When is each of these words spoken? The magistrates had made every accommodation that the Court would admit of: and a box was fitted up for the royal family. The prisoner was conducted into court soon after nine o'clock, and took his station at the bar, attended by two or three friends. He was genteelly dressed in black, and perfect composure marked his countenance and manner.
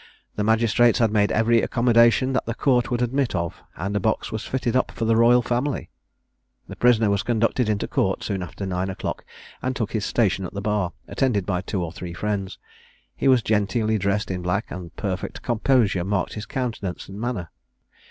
The 0.35 0.43
magistrates 0.43 0.97
had 0.97 1.11
made 1.11 1.31
every 1.31 1.61
accommodation 1.61 2.33
that 2.33 2.47
the 2.47 2.55
Court 2.55 2.89
would 2.89 3.03
admit 3.03 3.35
of: 3.35 3.61
and 3.75 3.95
a 3.95 3.99
box 3.99 4.31
was 4.31 4.43
fitted 4.43 4.75
up 4.75 4.89
for 4.89 5.05
the 5.05 5.15
royal 5.15 5.43
family. 5.43 5.91
The 6.67 6.75
prisoner 6.75 7.11
was 7.11 7.21
conducted 7.21 7.69
into 7.69 7.87
court 7.87 8.23
soon 8.23 8.41
after 8.41 8.65
nine 8.65 8.89
o'clock, 8.89 9.23
and 9.61 9.75
took 9.75 9.91
his 9.91 10.03
station 10.03 10.43
at 10.43 10.55
the 10.55 10.59
bar, 10.59 10.93
attended 11.07 11.45
by 11.45 11.61
two 11.61 11.83
or 11.83 11.91
three 11.91 12.13
friends. 12.13 12.57
He 13.15 13.27
was 13.27 13.43
genteelly 13.43 13.99
dressed 13.99 14.31
in 14.31 14.41
black, 14.41 14.71
and 14.71 14.91
perfect 14.95 15.43
composure 15.43 16.03
marked 16.03 16.33
his 16.33 16.47
countenance 16.47 17.07
and 17.07 17.21
manner. 17.21 17.51